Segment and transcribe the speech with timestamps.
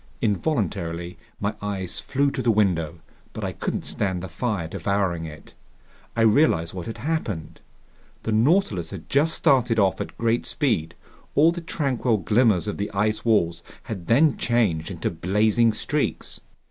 [0.19, 2.97] Involuntarily my eyes flew to the window,
[3.33, 5.53] but I couldn't stand the fire devouring it.
[6.15, 7.59] I realized what had happened.
[8.23, 10.95] The Nautilus had just started off at great speed.
[11.35, 16.39] All the tranquil glimmers of the ice walls had then changed into blazing streaks.